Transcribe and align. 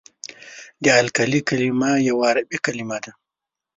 د 0.83 0.85
القلي 1.01 1.41
کلمه 1.49 1.91
یوه 2.09 2.23
عربي 2.29 2.57
کلمه 2.65 2.97
ده. 3.03 3.11